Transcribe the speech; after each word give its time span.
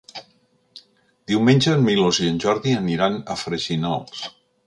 Diumenge 1.31 1.75
en 1.75 1.85
Milos 1.89 2.21
i 2.25 2.31
en 2.35 2.41
Jordi 2.47 2.75
aniran 2.79 3.21
a 3.35 3.39
Freginals. 3.45 4.27